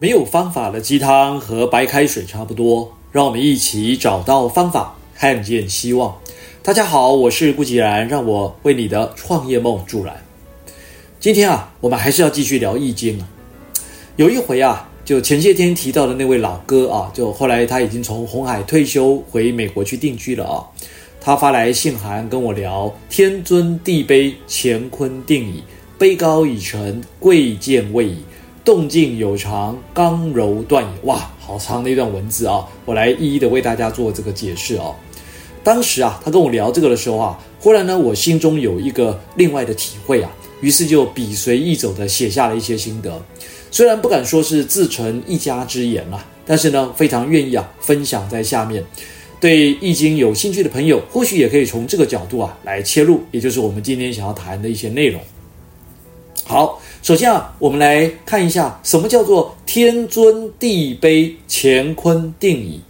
[0.00, 6.16] 没有方法的鸡汤和白开水差不多，让我们一起找到方法，看见希望。
[6.62, 10.24] 大家好，我是顾吉然，让我为你的创业梦助燃。
[11.18, 13.28] 今天啊，我们还是要继续聊易经啊。
[14.14, 20.62] 有一回啊，就前些天提到的那位老哥啊，就后来他已经从红海退休回美国去定居了啊。
[21.20, 25.64] 他发来信函跟我聊：天尊地卑，乾坤定矣；
[25.98, 28.18] 卑高已成，贵贱位矣。
[28.68, 30.90] 动静有常，刚柔断也。
[31.04, 32.68] 哇，好长的一段文字啊！
[32.84, 34.94] 我来一一的为大家做这个解释啊。
[35.64, 43.18] 当时啊，他跟我聊这个的时候啊，忽然呢，我心中有一个另外的体会啊，于是就笔随意走的写下了一些心得。
[43.70, 48.84] 虽然不敢说是自成一家之言啊，但是呢，非常愿意啊分享在下面。
[49.40, 55.18] 对易经有兴趣的朋友，或许也可以从这个角度啊来切入，也就是我们今天想要谈的一些内容。
[56.44, 56.78] 好。
[57.00, 62.80] 首先啊，我们来看一下什么叫做天尊地卑，乾坤定矣。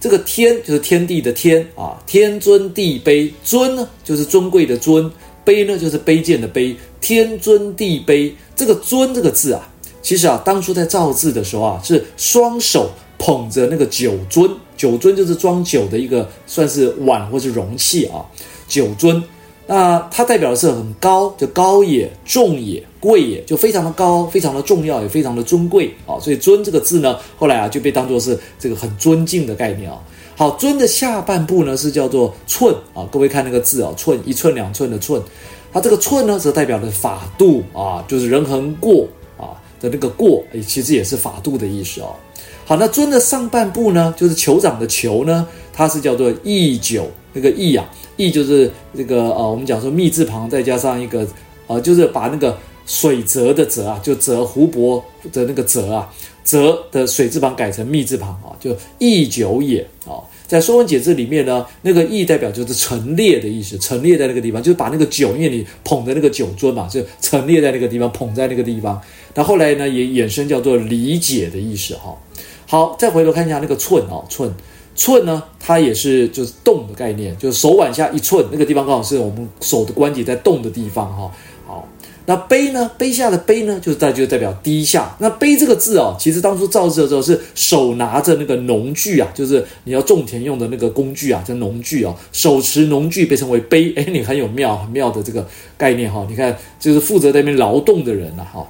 [0.00, 5.10] 这个天就是天地的天啊，天尊地卑，尊呢就是尊贵的尊，
[5.44, 6.74] 卑呢就是卑贱的卑。
[7.00, 9.68] 天尊地卑，这个尊这个字啊，
[10.02, 18.26] 其实啊，当初在造字的时候啊，是双手捧着那个酒樽，酒樽就是装酒的一个算是碗或是容器啊，
[18.68, 19.22] 酒樽。
[19.74, 26.20] 那它代表的是很高，就高也，重也，贵也，就非常的高，非常的重要，也非常的尊贵啊。
[26.20, 29.98] 所以“尊”这个字呢，后来啊就被当做是这个很尊敬的概念啊。
[30.36, 33.08] 好，“尊”的下半部呢是叫做“寸”啊。
[33.10, 35.22] 各位看那个字啊，“寸”一寸两寸的“寸”，
[35.72, 42.14] 它这个“寸”呢则代表的法度啊，就是人恒过啊的那个“过”，其实也是法度的意思哦。
[42.64, 47.88] 好，那“尊”的上半部呢，就是酋长的“酋”呢，它是叫做“易酒”，那个“易”啊。
[48.16, 51.26] 易就是这个呃，我们讲说密字旁再加上一个
[51.66, 56.08] 呃，就是把那个水泽的泽啊，就泽湖泊的那个泽啊，
[56.44, 60.20] 泽的水字旁改成密字旁啊，就易酒也啊。
[60.46, 69.00] 在《说文解字》里面呢，那个易代表就是陈列的意思，陈列在那个地方，就是把那个酒，因为你捧的那个酒樽嘛，就陈列在那个地方，捧在那个地方。
[69.34, 72.14] 那后来呢，也衍生叫做理解的意思哈。
[72.72, 74.50] 好，再回头看一下那个寸啊，寸。
[74.96, 81.30] 寸呢，它也是就是动的概念，就是手腕下一寸，那个地方刚好是我们手的关节在动的地方哈。
[81.66, 81.86] 好，
[82.24, 85.14] 那卑呢，卑下的卑呢，就是代就代表低下。
[85.18, 93.92] 那卑这个字哦，其实当初造字的时候是手拿着那个农具啊，就是你要种田用的那个工具啊，叫农具哦，手持农具被称为卑。
[93.96, 95.46] 哎，你很有妙很妙的这个
[95.76, 96.26] 概念哈。
[96.26, 98.66] 你看，就是负责在那边劳动的人呐哈。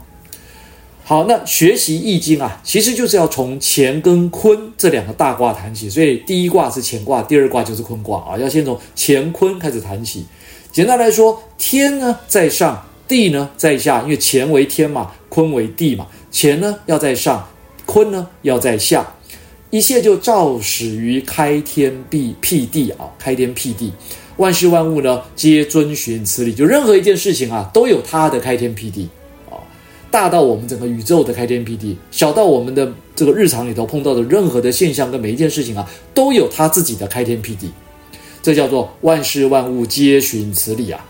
[1.12, 5.90] 好，那学习易经啊，其实就是要从乾跟坤这两个大卦谈起。
[5.90, 8.38] 所以第一卦是乾卦，第二卦就是坤卦啊。
[8.38, 10.24] 要先从乾坤开始谈起。
[10.72, 16.06] 简单来说，天呢在上，地呢在下，因为乾为天嘛，坤为地嘛。
[16.32, 17.46] 乾呢要在上，
[17.84, 19.06] 坤呢要在下。
[19.68, 23.92] 一切就肇始于开天辟辟地啊，开天辟地，
[24.38, 26.54] 万事万物呢皆遵循此理。
[26.54, 29.10] 就任何一件事情啊，都有它的开天辟地。
[30.12, 37.70] 大到我们整个宇宙的开天辟地，小到我们的这个日常里头碰到的任何的现象跟每一件事情啊，都有它自己的开天辟地。
[38.42, 41.02] 这叫做万事万物皆循此理啊。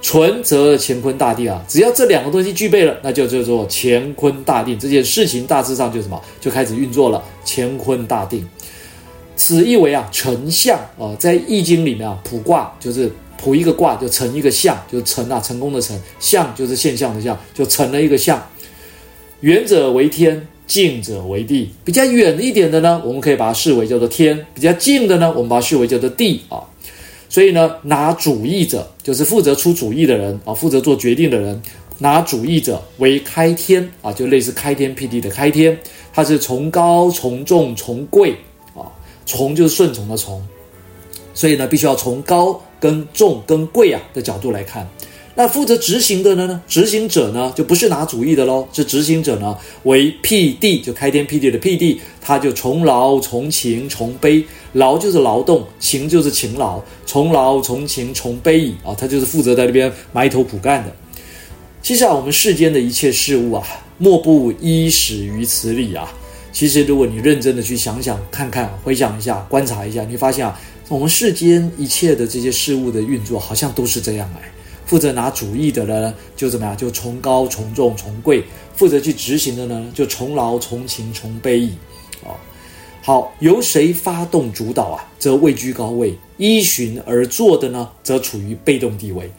[0.00, 4.78] 存则乾坤大定啊，只要这两个东西具备了，那就叫做乾坤大定。
[4.78, 7.22] 这件事情大致上就什么，就开始运作了。
[7.44, 8.48] 乾坤大定，
[9.36, 13.12] 此意为啊成象啊，在易经里面啊，卜卦就是。
[13.36, 18.44] 卜一个卦就成一个象，就成啊，成功的成，象就是现象的象，就成了一个象。
[19.40, 21.70] 远者为天，近者为地。
[21.84, 26.64] 比较远一点的呢，我们可以把它视为叫做天；比较近的呢，我们把它视为叫做地啊。
[27.28, 31.60] 所以呢，拿主意者就是负责出主意的人啊，负责做决定的人。
[31.98, 35.78] 拿主意者为开天啊，就类似开天辟地的开天，
[36.12, 38.32] 它是从高从重从贵
[38.74, 38.84] 啊，
[39.24, 40.46] 从就是顺从的从，
[41.32, 42.60] 所以呢，必须要从高。
[42.78, 44.88] 跟重跟贵啊的角度来看，
[45.34, 46.62] 那负责执行的呢？
[46.66, 54.42] 执行者呢，就不是拿主意的喽，是执行者呢，为辟地，就开天辟地的辟地，他就从劳从勤从卑，
[54.72, 60.92] 劳就是劳动，勤就是勤劳，从劳从勤从卑矣啊，他就是负责在那边埋头苦干的。
[61.82, 63.62] 其实啊，我们世间的一切事物啊，
[63.98, 66.12] 莫不依始于此理啊。
[66.56, 70.58] 其实，如果你认真的去想想、看看、回想一下、观察一下，你发现啊。
[70.88, 74.48] 我们世间一切的这些事物的运作，好像都是这样哎。
[74.86, 76.74] 负责拿主意的呢，就怎么样？
[76.74, 78.40] 就从高从重从贵；
[78.74, 81.74] 负责去执行的呢，就从劳从勤从卑矣。
[82.24, 82.32] 啊，
[83.02, 89.30] 好，由谁发动主导啊，则位居高位；依循而做的呢，则处于被动地位。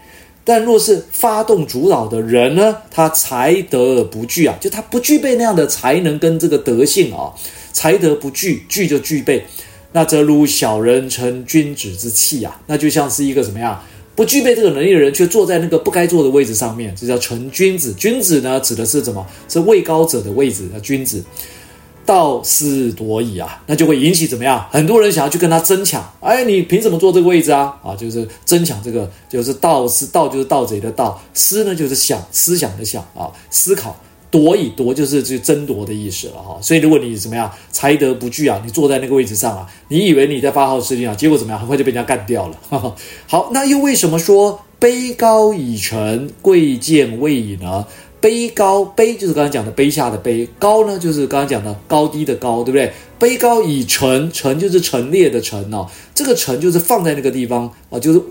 [0.48, 7.34] 但若是发动主导的人呢，他才德而不具啊，就他不具备那样的才能跟这个德性啊，
[7.74, 9.46] 才德不具，具就具备，
[9.92, 13.78] 那则如小人成君子之器啊，那就像是一个什么样？
[14.16, 17.94] 不具备这个能力的人，却坐在那个不该坐的位置上面，这叫成君子。
[17.96, 19.28] 君子呢，指的是什么？
[19.50, 21.22] 是位高者的位置，叫君子。
[22.08, 24.66] 道斯夺矣啊，那就会引起怎么样？
[24.72, 26.04] 很多人想要去跟他争抢。
[26.22, 27.78] 哎，你凭什么坐这个位置啊？
[27.84, 33.96] 啊，就是争抢这个，就是道斯，道就是盗贼的盗，思呢就是想，思想的想啊，思考。
[34.30, 42.58] 夺矣，夺就是去争夺的意思了哈，所以如果你怎么样才德不具啊，你坐在那个位置上啊，你以为你在发号施令啊，结果怎么样，很快就被人家干掉了。
[42.70, 42.94] 哈哈，
[43.26, 47.86] 好，那又为什么说卑高以臣，贵贱位矣呢？
[48.22, 52.92] 卑高，卑就是刚才讲的卑下的卑，高呢就是刚才讲的高低的高，对不对？
[53.20, 58.22] 卑高以臣，臣就是陈列的陈哦，这个臣就是放在那个地方啊，就是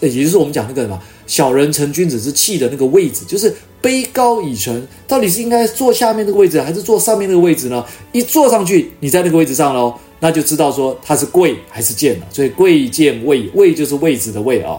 [0.00, 3.54] 也就是我们讲那个什么小人成君子之器的那个位置，就是。
[3.82, 7.84] 卑高以臣，到底是应该坐下面这个位置，还是坐上面这个位置呢？
[8.10, 12.26] 一坐上去，你在那个位置上喽，那就知道说他是贵还是贱了。
[12.32, 14.76] 所以贵贱位，位就是位置的位啊。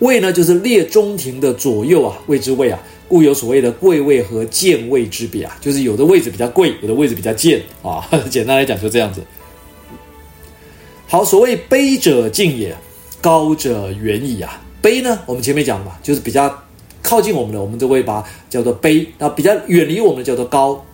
[0.00, 8.06] 位呢，就是列中庭的左右啊，位之位啊，故有所谓的贵位和贱位之别啊，就是有的位置比较贵，有的位置比较贱啊。
[8.28, 9.22] 简单来讲就这样子。
[11.06, 12.76] 好，所谓卑者近也，
[13.20, 14.62] 高者远矣啊。
[14.82, 16.64] 卑呢，我们前面讲了嘛，就是比较。
[17.02, 20.84] 靠近我们的，我们就会把叫做卑；那比较远离我们的叫做高。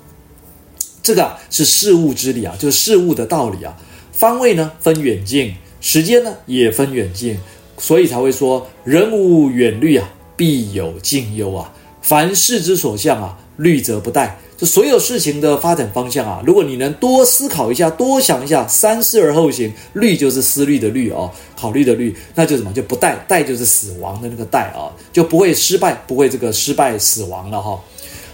[1.03, 3.77] 这个啊是事物之理啊，就是事物的道理啊。
[4.13, 7.37] 方位呢分远近，时间呢也分远近，
[7.79, 11.73] 所以才会说人无远虑啊，必有近忧啊。
[12.03, 14.31] 凡事之所向啊，虑则不殆。
[14.57, 27.79] 就所有事情的发展方向啊，如果你能多思考一下，多想一下，三思而后行，虑就是思虑的虑哦，考虑的虑，那就什么就不殆，殆就是死亡的那个殆啊，就不会失败，不会这个失败死亡了哈、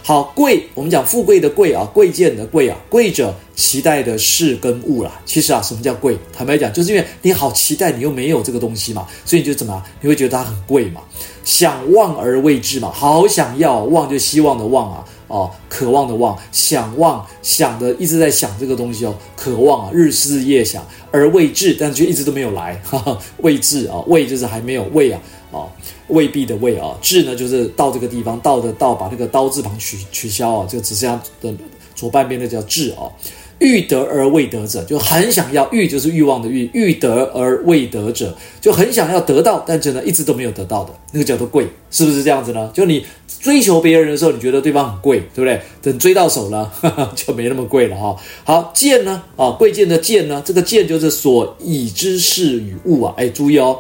[0.05, 5.21] 好，贵，我们讲富贵的贵啊，贵贱的贵啊，贵者期待的事跟物啦。
[5.25, 6.19] 其实啊，什么叫贵？
[6.33, 9.83] 坦白讲，就是因为你好期待，你又没有这个东西嘛，所以你就怎么样？
[10.01, 11.01] 你会觉得它很贵嘛。
[11.45, 15.05] 想望而未至嘛，好想要，望就希望的望啊。
[15.29, 25.19] 哦，渴望的望，想望想的一直在想这个东西哦，渴望啊，日思夜想而未至，但是就一直都没有来，哈哈，未至啊，未就是还没有未啊，
[25.51, 25.71] 哦，
[26.13, 31.53] 未必的未啊，至呢就是到这个地方，到的到，把那个刀字旁取取消啊，就只剩下的
[31.95, 33.11] 左半边的叫至啊。
[33.59, 42.69] 欲得而未得者，就很想要；欲就是欲望的欲，欲得而未得者，就很想要得到，但是呢，一直都没有得到的，那个叫做贵，是不是这样子呢？
[42.75, 43.07] 就你
[43.41, 45.61] 追求别人的时候，你觉得对方很贵，对不对？
[45.81, 48.17] 等追到手了，呵 呵就没那么贵了哈。
[48.43, 49.23] 好，贱呢？
[49.37, 50.43] 啊，贵贱的贱呢？
[50.45, 53.15] 这个贱就是所以之事与物啊。
[53.17, 53.79] 哎，注意哦。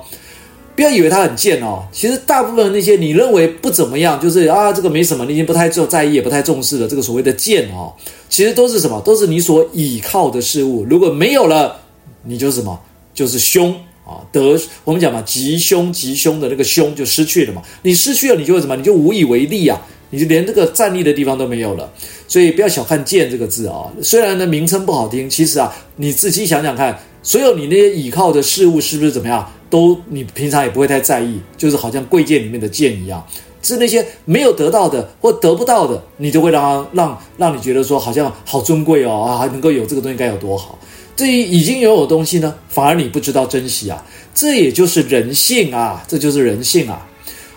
[0.74, 6.88] 不要以为他很贱哦，其实大部分那些你认为不怎么样，就是啊这个没什么，你已经不太重在意，也不太重视了。
[6.88, 7.92] 这个所谓的贱哦，
[8.28, 9.00] 其实都是什么？
[9.02, 10.84] 都是你所倚靠的事物。
[10.88, 11.76] 如果没有了，
[12.24, 12.78] 你就是什么？
[13.14, 13.70] 就是凶
[14.06, 14.24] 啊！
[14.32, 17.60] 得我们讲嘛，吉凶吉凶的那个凶就失去了嘛。
[17.82, 18.74] 你失去了，你就会什么？
[18.74, 19.78] 你就无以为力啊！
[20.08, 21.92] 你就连这个站立的地方都没有了。
[22.26, 29.50] 所以不要小看“贱”这个字啊，虽然呢名称不好听，其实啊你仔细想想看，所有你那些倚靠的事物是不是怎么样？
[29.70, 33.24] 都你平常也不会太在意，就是好像贵贱里面的贱一样，
[33.62, 40.78] 是那些没有得到的或得不到的，你就会让让让你觉得说好像好尊贵哦啊，能够有这个东西该有多好。
[41.16, 44.04] 至于已经拥有的东西呢，反而你不知道珍惜啊，
[44.34, 47.08] 这也就是人性啊，这就是人性啊。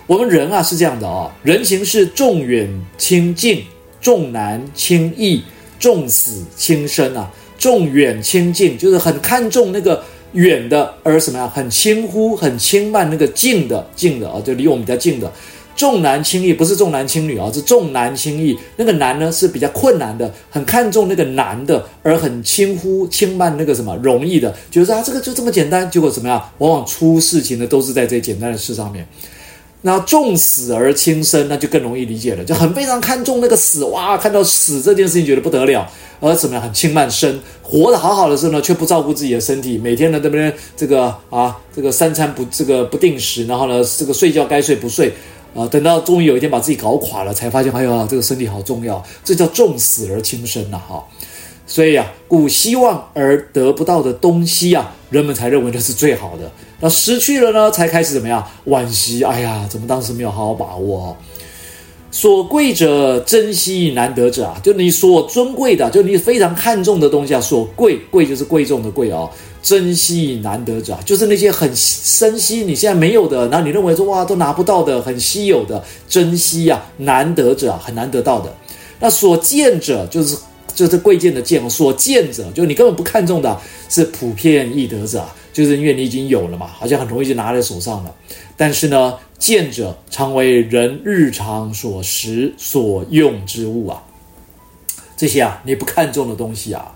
[0.07, 3.63] 我们人啊是这样的啊，人情是重远轻近，
[3.99, 5.41] 重难轻易，
[5.79, 10.03] 重死轻生啊，重远轻近就是很看重那个。
[10.33, 11.49] 远的，而什么呀？
[11.55, 15.31] 很轻忽，很轻慢那个近的，近的啊，就离我们比较近的。
[15.77, 18.57] 重男轻义不是重男轻女啊，是重男轻义。
[18.75, 25.89] 那个难呢是比较困难的，很看重那个难的，而很轻忽轻慢那个什么容易的，觉得啊这个就这么简单。
[25.89, 26.51] 结果怎么样？
[26.57, 29.07] 往往出事情的都是在这些简单的事上面。
[29.85, 35.87] 那重死而轻生，那就更容易理解了，就很非常看重那个死哇，看到死这件事情觉得不得了，
[36.19, 40.51] 而怎么样很轻慢生，活得好好的时候呢，却不照顾自己的身体，每天呢对不对？
[40.75, 45.13] 这个啊，这个三餐不这个不定时，然后呢这个睡觉该睡不睡，
[45.53, 51.05] 啊，等到终于有一天把自己搞垮了，才发现哎呦，这个身体好重要，这叫重死而轻生呐，哈。
[51.67, 56.51] 所以啊，故希望而得不到的东西啊，人们才认为那是最好的。
[56.85, 58.47] 那失去了呢，才开始怎么样？
[58.67, 61.17] 惋惜，哎呀，怎么当时没有好好把握？
[62.11, 69.27] 所贵者珍惜难得者啊，就你所尊贵的，就你非常看重的东西啊，所贵贵就是贵重的贵哦，
[69.63, 71.67] 珍惜难得者啊，就是那些很
[72.19, 78.55] 珍惜你现在没有的，然后你认为说哇都拿不到的，很稀有的珍惜啊，难得者啊，很难得到的。
[78.99, 80.37] 那所见者就是
[80.75, 88.13] 就是贵贱的贱哦，所见者就是你根本不看重的，是普遍易得者啊，就是因为你已经有了嘛，好像很容易就拿在手上了。
[88.57, 94.03] 但是呢，见者常为人日常所食所用之物啊，
[95.15, 96.93] 这些啊你不看重的东西啊，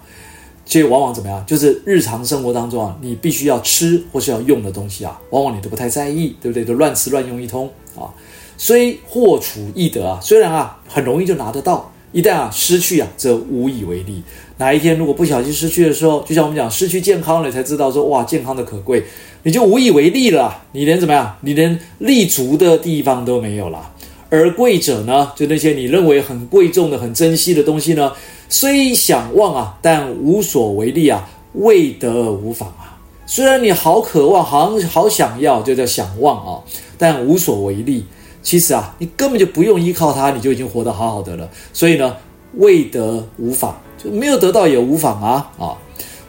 [0.65, 1.41] 其实往往怎么样？
[1.45, 6.65] 就是日常生活当中啊，你必须要吃或是要用的东西啊，往往你都不太在意，对不对？
[6.65, 8.11] 都乱吃乱用一通啊。
[8.57, 14.23] 虽获处易得啊，虽然啊很容易就拿得到，一旦啊失去啊，则无以为力。
[14.57, 19.03] 哪一天如果不小心失去的时候，就像我们讲失去健康了，才知道说哇健康的可贵，
[19.43, 21.37] 你就无以为力了，你连怎么样？
[21.41, 23.91] 你连立足的地方都没有了。
[24.29, 28.11] 而贵者呢，就那些你认为很贵重的、很珍惜的东西呢，
[28.47, 32.97] 虽想望啊，但无所为力啊，未得而无妨啊。
[33.25, 36.61] 虽然你好渴望，好好想要，就叫想望啊，
[36.97, 38.03] 但无所为力。
[38.41, 41.49] 其实啊，你根本就不用依靠他，你就已经活得好好的了。
[41.73, 42.15] 所以呢，
[42.55, 45.77] 未得无妨，就没有得到也无妨啊啊！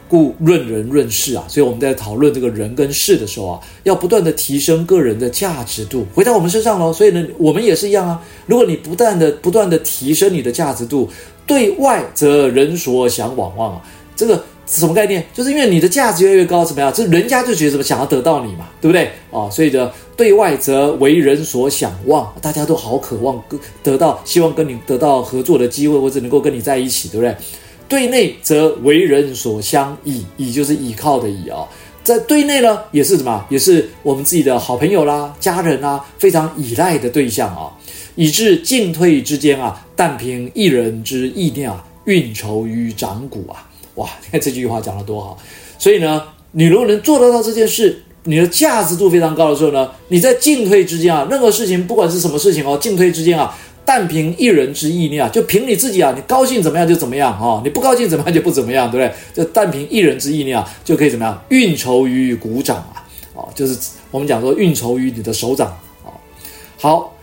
[0.09, 6.93] 故论人论事啊，所以我们在讨论这个人跟事的时候啊，要不断的提升个人的价值度，回到我们身上喽。
[6.93, 8.21] 所以呢，我们也是一样啊。
[8.47, 11.09] 如果你不断的不断的提升你的价值度，
[11.47, 13.83] 对外则人所想往望啊，
[14.17, 14.43] 这个。
[14.67, 15.27] 什么概念？
[15.35, 16.93] 就是因为你的价值越来越高，怎么样？
[16.95, 19.11] 这人家就觉得怎么想要得到你嘛，对不对？
[19.33, 19.91] 啊，所以呢，
[20.21, 23.43] 对外则为人所想望，大家都好渴望
[23.83, 27.35] 得到，希望跟你得到合作的机会，或者能够跟你在一起，对不对？
[27.89, 31.67] 对内则为人所相倚，倚就是倚靠的倚啊，
[32.05, 33.47] 在对内呢，也是什么？
[33.49, 37.73] 也是我们自己的好朋友啦、家人啊，非常依赖的对象啊，
[38.15, 43.67] 以致进退之间啊，但凭一人之意念啊，运筹于掌股啊。
[43.95, 45.39] 哇，你看这句话讲得多好！
[45.79, 46.23] 所以呢，
[46.53, 59.45] 你如果能做得到这件事，你的价值度非常高的时候呢，你在进退之间啊，任何事情不管是什么事情哦，进退之间啊，但凭一人之意念啊，就凭你自己啊，你高兴怎么样就怎么样啊，你不高兴怎么样就不怎么样，对不对？
[59.45, 61.43] 就但凭一人之意念啊，就可以怎么样？
[61.49, 63.77] 运筹于股掌啊，啊，就是
[64.11, 65.69] 我们讲说运筹于你的手掌
[66.05, 66.13] 啊。
[66.79, 67.15] 好，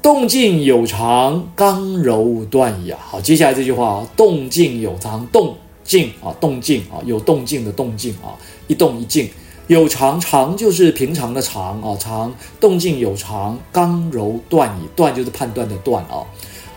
[0.00, 2.98] 动静有常，刚柔断矣啊。
[3.02, 5.56] 好，接下来这句话啊，动静有常，动。
[5.84, 9.26] 静啊，动静啊，有动静的动静啊，一动一静，
[9.68, 16.24] 有常，常就是平常的常啊，常动静有常，刚柔断矣，断就是判断的断啊。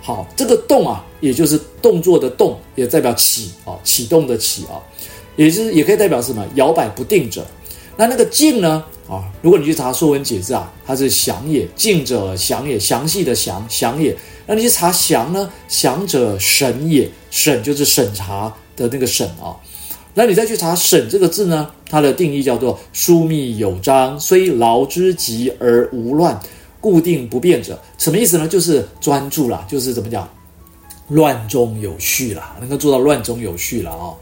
[0.02, 4.76] 好，这个动啊，也就是动作的动，也代表起啊，启动的起啊，
[5.36, 6.46] 也就是也可以代表什么？
[6.56, 7.46] 摇摆不定者。
[7.96, 8.84] 那那个静呢？
[9.10, 14.16] 啊，如果你去查《说文解字》啊，它是详也，静者详也，详细的详，详也。
[14.46, 15.50] 那你去查详呢？
[15.68, 18.54] 详者审也，审就是审查。
[18.74, 19.54] 的那个审啊，
[20.14, 21.70] 那你再去查“审”这个字呢？
[21.90, 26.38] 它的定义叫做疏密有章，虽劳之极而无乱，
[26.82, 27.80] 固定不变者。
[27.98, 28.48] 什么意思呢？
[28.48, 30.28] 就是专注啦，就是怎么讲，
[31.10, 34.18] 乱中有序啦，能够做到乱中有序了啊、哦。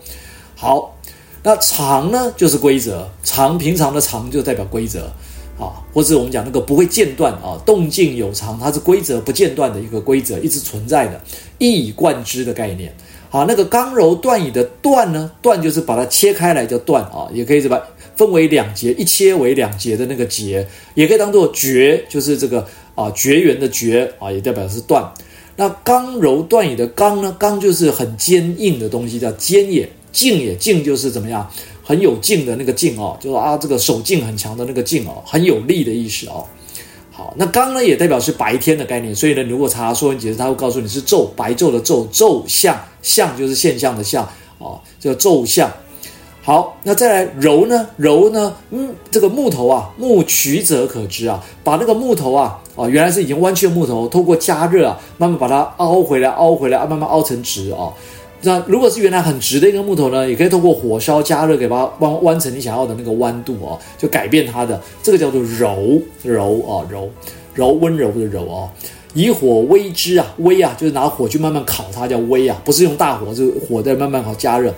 [0.56, 0.96] 好，
[1.42, 5.12] 那常呢，就是规则，常平常的常就代表规则
[5.58, 11.20] 啊，或者我们讲那个不会间断啊，动静有常，它是规则不间断的一个规则，一直存在的，
[11.58, 12.96] 一以贯之的概念。
[13.32, 15.30] 好，那个刚柔断矣的断呢？
[15.40, 17.80] 断就是把它切开来叫断啊，也可以是把
[18.16, 25.14] 分为两截，一切为两截的那个截，也可以当做绝，就是这个啊绝缘的绝啊，也代表是断。
[25.58, 27.36] 那刚柔断矣的刚呢？
[27.38, 31.48] 刚就是很坚硬的东西，叫坚也；劲也，劲就是怎么样，
[31.84, 36.44] 很有劲的那个劲哦，就是啊这个手劲很强的那个劲哦，很有力的意思哦。
[37.20, 44.24] 好，那刚呢也代表是白天的概念，所以呢，如果查说文解字，他会告诉你是昼，白昼的昼，昼象，象就是现象的象，
[44.58, 45.70] 啊，叫昼象。
[46.42, 47.90] 好，那再来柔呢？
[47.98, 48.56] 柔呢？
[48.70, 57.92] 嗯，这个木头啊，木曲折可知啊，把那个木头啊，啊，原来是已经弯曲的木头，透过加热啊，慢慢把它凹回来，凹回来，慢慢凹成直啊。
[58.42, 67.10] 那如果是原来很直的一个木头呢，也可以通过火烧加热，给它弯弯成你想要的那个弯度哦，就改变它的这个叫做柔柔啊柔
[67.54, 68.70] 柔温柔的柔啊，
[69.14, 74.74] 以火煨之啊煨啊就是拿火去慢慢烤它叫煨啊，不是用大火，是火在慢慢烤加热。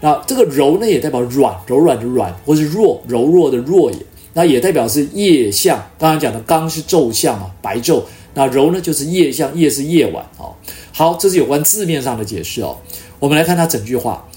[0.00, 3.98] 那这个柔呢也代表软柔软的软，或是弱柔弱的弱也。
[4.34, 8.02] 那也代表是夜象，刚刚讲的刚是昼象啊白昼，
[8.34, 10.50] 那柔呢就是夜象，夜是夜晚啊。
[10.92, 12.76] 好，这是有关字面上的解释哦。
[13.18, 14.28] 我们来看它整句话：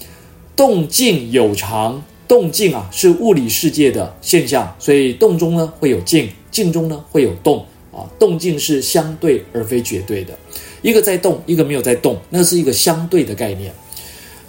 [0.56, 8.08] 动静有常，动静啊是物理世界的现象，所以动中呢会有静，静中呢会有动啊。
[8.18, 10.36] 动静是相对而非绝对的，
[10.82, 13.72] 一个在动，一个没有在动，那是一个相对的概念。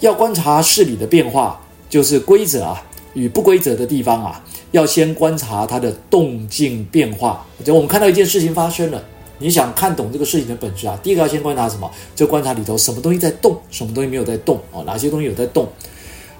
[0.00, 2.82] 要观察事理的变化，就是规则啊，
[3.14, 7.46] 与不规则的地方啊，要先观察它的动静变化。
[7.64, 9.02] 就我们看到一件事情发生了，
[9.38, 11.90] 你想看懂这个事情的本质啊，第一个要先观察什么？
[12.14, 15.68] 就观察里头什么东西在动，什么东西没有在动哦，哪些东西有在动？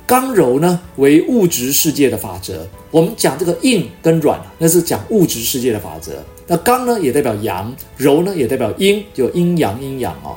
[0.07, 6.13] 刚柔呢为物质世界的法则，我们讲这个硬跟软，那是讲物质世界的法则。
[6.47, 10.37] 那刚呢也代表阳，柔呢也代表阴，就阴阳阴阳啊。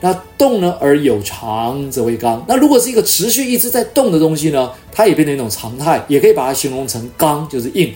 [0.00, 2.42] 那动呢而有常则为刚。
[2.48, 7.92] 那如果是一个持续一直在动的东西呢，它也变成一种常态，也可以把它形容成刚，就是硬。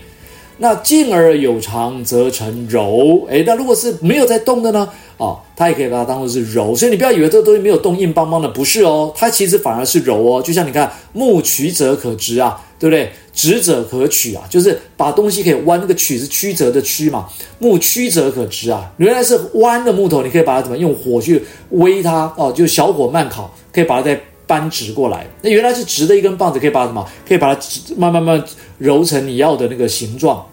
[0.63, 3.27] 那静而有常则成柔。
[3.29, 4.87] 诶，那如果是没有在动的呢？
[5.17, 6.75] 啊，它也可以把它当做是柔。
[6.77, 10.43] 所以你不要以为这个东西没有动，硬邦邦的，不是哦，它其实反而是柔哦。
[10.43, 13.11] 就像你看，木曲折可直啊，对不对？
[13.33, 15.79] 直者可曲啊，就是把东西可以弯。
[15.81, 17.27] 那个曲是曲折的曲嘛，
[17.59, 18.91] 木曲折可直啊。
[18.99, 25.25] 原来是弯的木头，你可以把它怎么用火去煨它哦，就小火慢烤，可以把它再扳直过来。
[25.43, 27.09] 那原来是直的一根棒子，可以把什么？
[27.25, 27.61] 可以把它
[27.97, 28.45] 慢慢慢
[28.79, 30.45] 揉成你要的那个形状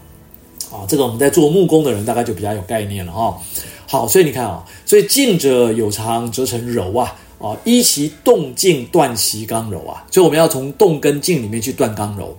[0.69, 0.85] 啊。
[0.87, 3.35] 这个我们在做木工的人大概就比较有概念了哈、
[3.87, 10.05] 好，所以你看啊，所以静者有常则成柔啊啊，依其动静断其刚柔啊。
[10.11, 12.37] 所以我们要从动跟静里面去断刚柔。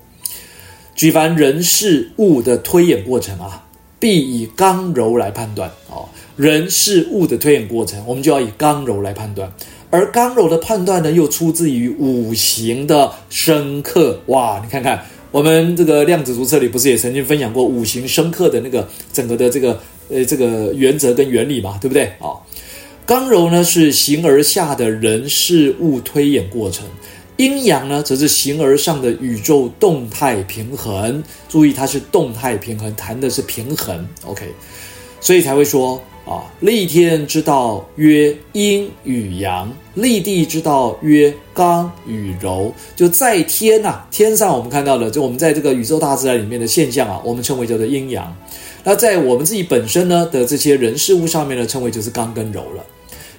[0.95, 3.65] 举凡人事物的推演过程啊，
[3.99, 6.07] 必以刚柔来判断啊。
[6.37, 9.53] 人事物的推演过程，我们就要以刚柔来判断。
[9.91, 14.21] 而刚柔的判断呢，又出自于五行的生克。
[14.27, 19.81] 哇，你看看我们这个量子图册里不是也曾经分享过五行生克的那个整个的这个
[20.11, 22.37] 呃这个原则跟原理嘛，对不对啊？
[23.07, 26.85] 刚柔呢是形而下的人事物推演过程。
[27.39, 31.23] 阴阳呢，则是形而上的宇宙动态平衡。
[31.49, 34.07] 注意，它是动态平衡，谈的是平衡。
[34.25, 34.45] OK，
[35.21, 42.71] 所以才会说啊，立天之道曰阴与阳，立地之道曰刚与柔。
[42.95, 48.37] 就在天呐、啊，天上我们看到的，就我们在这个宇宙大自然里面的现象啊，我们称为叫做阴阳。
[48.85, 52.85] 那在我们自己本身呢的这些人事物上面呢，称为就是刚跟柔了。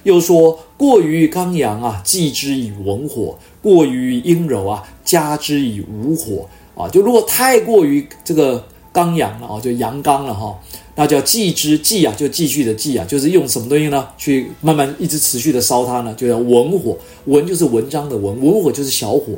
[0.02, 3.38] 又说过于刚阳啊，继之以文火。
[3.62, 10.58] 过于阴柔啊，加之以武火啊，就如果太过于这个刚阳了啊，就阳刚了哈，
[10.96, 14.08] 那叫继之继啊，就继续的继啊，就是用什么东西呢？
[14.18, 16.12] 去慢慢一直持续的烧它呢？
[16.14, 19.32] 就叫文火，文就是文章的文，文火就是小火。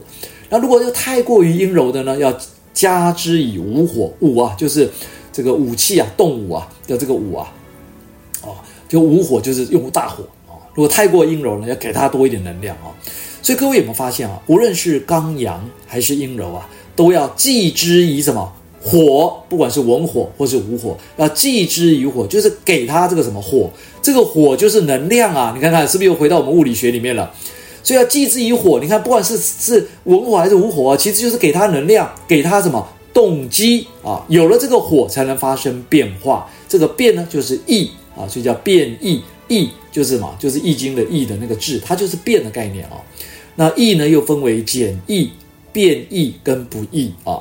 [0.49, 2.17] 那如果要太过于阴柔的呢？
[2.19, 2.35] 要
[2.73, 4.91] 加之以武火，武啊就是
[5.31, 7.53] 这个武器啊，动武啊，叫这个武啊，
[8.43, 8.57] 哦，
[8.89, 10.57] 就武火就是用大火啊。
[10.75, 12.89] 如果太过阴柔呢，要给它多一点能量啊。
[13.43, 14.41] 所以各位有没有发现啊？
[14.47, 18.51] 无论是刚阳还是阴柔啊，都要继之以什么
[18.83, 19.43] 火？
[19.49, 23.71] 不管是文火或是武火，要继之以火，就是给他这个什么火？
[24.03, 25.53] 这个火就是能量啊！
[25.55, 27.33] 你看看是不是又回到我们物理学里面了？
[27.85, 28.81] 所以要继之以火。
[28.81, 34.25] 你看，不管是是文火还是武火啊，其实就是给他能量，给他什么动机啊？
[34.29, 36.51] 有了这个火，才能发生变化。
[36.69, 39.23] 这个变呢，就是易啊，所以叫变易。
[39.49, 40.35] 易就是什么？
[40.39, 42.97] 就是易经的易的那个字，它就是变的概念啊。
[43.57, 45.31] 那易呢，又分为简易、
[45.73, 47.39] 变易跟不易啊。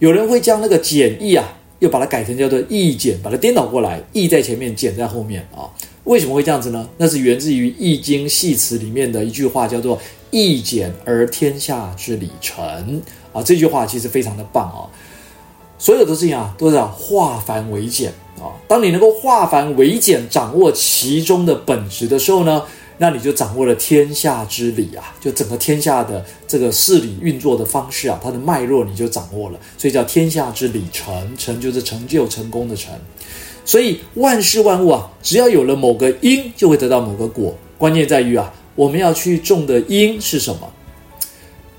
[0.00, 1.46] 有人会将那个简易啊，
[1.78, 5.68] 又把它改成叫做易简，把它颠倒过来，易在前面，简在后面啊。
[6.04, 6.88] 为什么会这样子呢？
[6.96, 10.00] 那是源自于《易经》系辞里面的一句话，叫做
[10.32, 13.02] “易简而天下之理成”
[13.34, 13.42] 啊。
[13.42, 14.88] 这句话其实非常的棒啊。
[15.78, 18.56] 所有的事情啊，都是化繁为简啊。
[18.66, 22.62] 当你能够化繁为简，掌握其中的本质的时候呢，
[23.02, 32.92] 那你就掌握了天下之理啊，就整个天下的这个事理运作的方式啊，它的脉络你就掌握了，所以叫天下之理成，成就是成就成功的成。
[33.64, 37.56] 所以万事万物啊，只要有了某个因，就会得到某个果。
[37.78, 40.70] 关键在于啊，我们要去种的因是什么？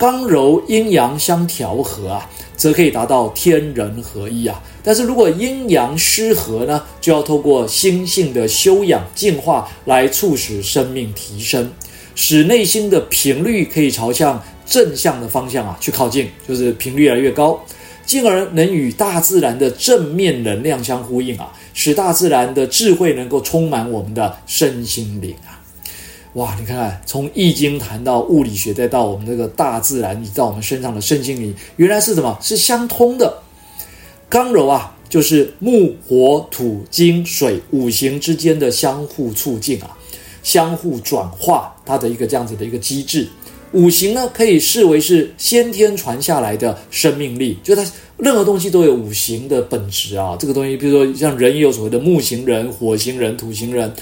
[0.02, 4.60] 刚柔阴阳相调和啊，则可以达到天人合一啊。
[4.82, 11.72] 但是如果阴阳失和呢，就要透过心性的修养净化来促使生命提升，
[12.16, 17.64] 使内心的频率可以朝向正向的方向啊去靠近，就是频率越来越高，
[18.04, 25.51] 进而能与大自然的正面能量相呼应啊，使大自然的智慧能够充满我们的身心灵啊。
[26.36, 32.38] 哇，你看看，从易经谈到物理学，再到我们这个大自然，你到我们身上的身心灵，原来是什么？
[32.42, 33.38] 是相通的。
[34.30, 39.92] 刚柔啊，就是木、火、土、金、水五行之间的相互促进啊，
[40.42, 43.28] 相互转化它的一个这样子的一个机制。
[43.74, 47.86] 五行呢，可以视为是先天传下来的生命力，就它
[48.18, 50.38] 任何东西都有五行的本质啊。
[50.40, 53.94] 这个东西，比如说像人也有所谓的木型人、火型人、土型人。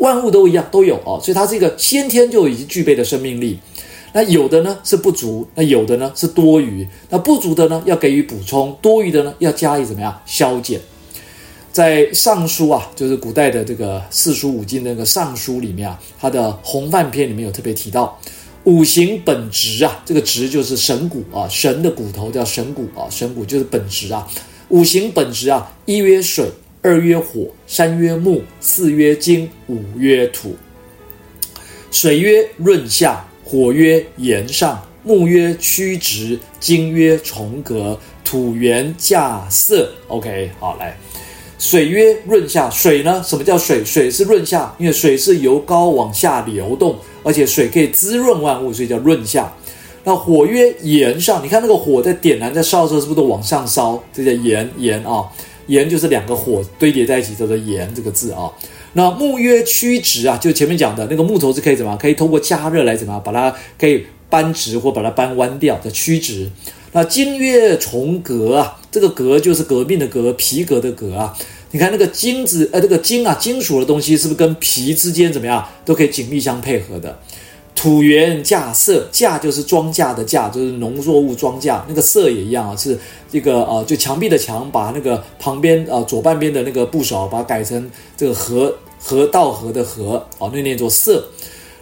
[0.00, 3.58] 万物都一样，都有哦，所以它是一个先天就已经具备的生命力。
[4.12, 6.86] 那有的呢是不足，那有的呢是多余。
[7.10, 10.80] 那不足的呢要给予补充，多余的呢要加以怎么样消减。
[11.72, 18.16] 在《尚书》啊，就是古代的这个四书五经那个《尚书》里面啊，它的《洪范篇》里面有特别提到，
[18.62, 24.24] 五行本直啊，这个直就是神骨啊，神的骨头叫神骨啊，神骨就是本直啊。
[24.68, 26.48] 五行本直啊，一曰水，
[26.86, 30.54] 二曰火，三曰木，四曰金，五曰土。
[31.90, 39.86] 水曰润下，火曰炎上，木曰曲直，金曰重革，土元稼穑。
[40.08, 40.94] OK，好来。
[41.58, 43.22] 水曰润下，水呢？
[43.26, 43.82] 什么叫水？
[43.82, 49.50] 水是润下，因为水是由高往下流动，而且水可以滋润万物，所以叫润下。
[50.02, 54.04] 那火曰炎上，你看那个火在点燃、在烧的时候，是不是都往上烧？
[54.12, 55.24] 这叫炎炎啊，
[55.66, 58.50] 炎就是两个火堆叠在一起，叫做炎这个字啊。
[58.94, 61.96] 那木曰曲直啊，就前面讲的那个木头是可以怎么？
[61.96, 63.18] 可以通过加热来怎么？
[63.20, 66.48] 把它可以扳直或把它扳弯掉，叫曲直。
[66.92, 71.36] 那金曰重革啊，这个革就是革命的革，皮革的革啊。
[71.72, 77.18] 你看那个金子，呃，这个金啊，金属的东西是不是跟皮之间怎么样，都可以紧密相配合的？
[77.84, 81.78] 土元架色架就是庄稼的架，就是农作物庄稼。
[81.86, 82.98] 那个色也一样啊，是
[83.30, 91.28] 这个呃，就墙壁的墙，把那个旁边呃左半边的那个部首，把它改成这个河河道河的河，哦，那念作色。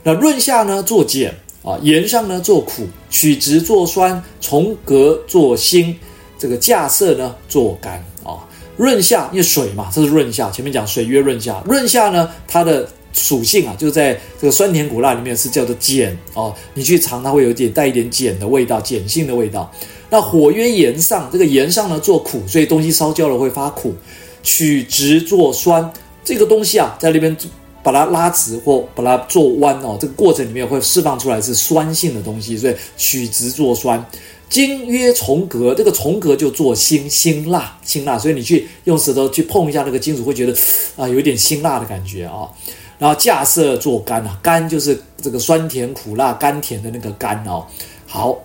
[0.02, 5.94] 那润下呢，做碱啊；盐上呢，做苦；曲直做酸；重革做辛；
[6.36, 8.42] 这个架色呢，做干啊。
[8.76, 10.50] 润下，因为水嘛，这是润下。
[10.50, 16.55] 前面讲水曰润下，润下呢，它的属性啊，就在这个酸甜苦辣里面是叫做碱哦。
[16.75, 19.70] 你去尝，它会有点带一点碱的味道，碱性的味道。
[20.11, 23.94] 那火曰炎上，这个炎上呢做苦，所以东西烧焦了会发苦。
[24.42, 25.92] 曲直做酸，
[26.25, 27.37] 这个东西啊，在那边
[27.81, 34.05] 把它拉直或把它做弯哦，这个过程里面会释放出来是酸性的东西，所以曲直做酸。
[34.48, 40.53] 金曰重革，这个重革就做辛辛辣辛辣，所以你去用舌头去碰一下那个金属，会觉得
[40.96, 42.46] 啊有点辛辣的感觉啊。
[43.02, 47.66] 然后架设做甘啊，甘就是这个酸甜苦辣甘甜的那个甘哦。
[48.06, 48.38] 好。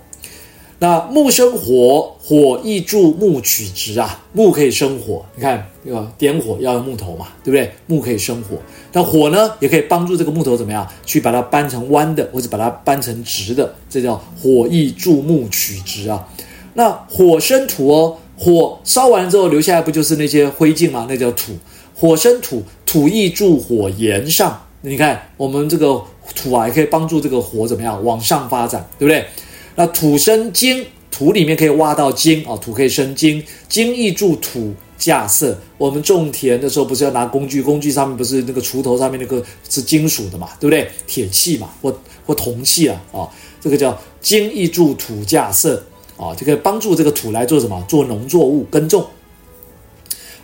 [0.79, 4.23] 那木生火，火亦助木取直啊。
[4.31, 7.71] 木可以生火，你看这个点火要用木头嘛，对不对？
[7.87, 8.55] 木可以生火，
[8.93, 16.27] 那火呢也可以帮助这个木头怎么样去把它扳成弯的，或者把它扳成直的，这叫火亦助木取直啊。
[16.75, 21.07] 那火生土哦，火烧完之后留下来不就是那些灰烬吗？
[21.09, 21.53] 那叫土。
[21.99, 24.61] 火生土，土易助火炎上。
[24.81, 25.99] 你看我们这个
[26.35, 29.25] 土啊，也可以帮助这个火怎么样往上发展，对不对？
[29.73, 35.55] 那土生金，土里面可以挖到金啊，土可以生金，金易助土稼穑。
[35.79, 40.87] 我们种田的时候不是要拿工具，工具上面不是那个锄头上面那个是金属的嘛，对不对？
[41.07, 43.27] 铁器嘛，或或铜器啊，啊，
[43.59, 45.75] 这个叫金易助土稼穑
[46.15, 47.83] 啊，这个帮助这个土来做什么？
[47.89, 49.03] 做农作物耕种。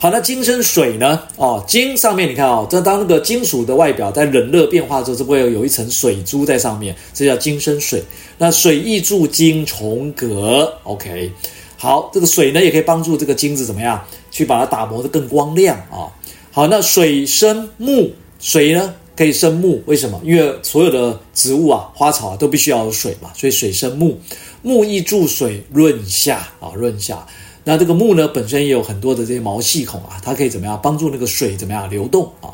[0.03, 1.17] 好，那金生水呢？
[1.37, 8.03] 哦，金上面你看哦，这当那个金属的外表在冷热变化之后，是不会有有一层水珠在上面，这叫金生水。
[8.37, 10.73] 那水易助金重格。
[10.83, 11.31] OK，
[11.77, 16.11] 好，这个水呢也可以帮助这个金子怎么样去把它打磨得更光亮啊、
[16.51, 18.11] 好，那水生木，
[18.41, 20.19] 水呢可以生木，为什么？
[20.25, 24.19] 因为所有的植物啊、花草啊都必须要有水嘛，所以水生木，
[24.63, 27.25] 木易助水润下啊，润下。
[27.65, 32.51] 那这个木呢，本身也有很多的这些毛细孔啊，它可以怎么样帮助那个水怎么样流动啊？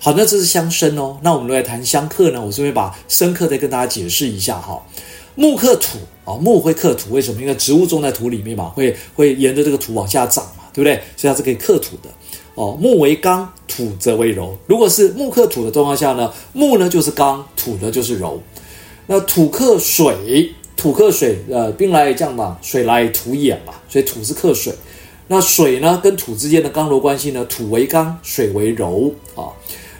[0.00, 1.18] 好，那这是相生哦。
[1.22, 4.82] 那我们来谈相克呢，我顺便把生克再跟大家解释一下哈。
[5.34, 7.40] 木克土啊，木会克土，为什么？
[7.40, 11.02] 因为植物种在土里面嘛，会会沿着这个土往下长嘛，对不对？
[11.16, 12.08] 所以它是可以克土的
[12.54, 12.78] 哦。
[12.80, 14.56] 木为刚，土则为柔。
[14.66, 18.40] 如果是木克土的状况下呢，木呢就是刚，土呢就是柔。
[19.06, 20.52] 那土克水。
[20.76, 24.72] 土克水，呃，兵来将挡，水来土掩嘛，所以土是克水。
[25.28, 27.44] 那水呢，跟土之间的刚柔关系呢？
[27.46, 29.48] 土为刚，水为柔啊。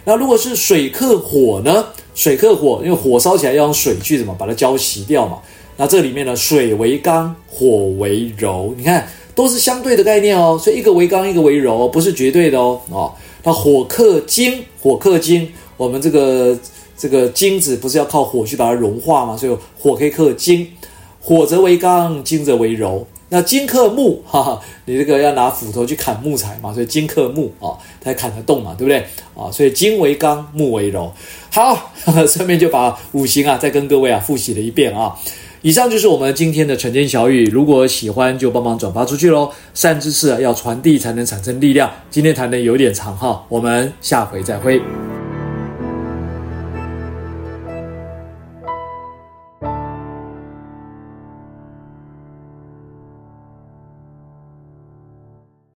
[0.05, 1.87] 那如果是水克火呢？
[2.15, 5.39] 水克火，因为火烧起来要用水去怎么把它浇熄掉嘛。
[5.79, 8.73] 那这里面呢，水为刚，火为柔。
[8.77, 10.61] 你看，都是相对的概念哦。
[10.63, 12.81] 所以一个为刚，一个为柔，不是绝对的哦。
[12.93, 13.11] 啊，
[13.43, 16.57] 那火克金，火克金，我们这个。
[16.97, 19.37] 这个金子不是要靠火去把它融化吗？
[19.37, 20.73] 所以火可以克金，
[21.21, 23.07] 火则为刚，金则为柔。
[23.29, 29.05] 那金克木，哈哈，你这个要拿斧头去砍木材嘛，所以金克木啊，它砍得动嘛，对不对
[29.35, 29.51] 啊？
[29.51, 31.13] 所以金为刚，木为柔。
[31.51, 31.93] 好，
[32.29, 35.13] 顺便就把五行啊再跟各位啊复习了一遍啊。
[35.63, 39.51] 以上就是我们今天的晨间小语，如果喜欢就帮忙转发出去喽。
[39.75, 41.91] 善知识要传递才能产生力量。
[42.09, 44.81] 今天谈的有点长哈，我们下回再会。